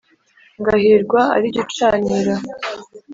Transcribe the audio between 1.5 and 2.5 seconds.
jye ucanira,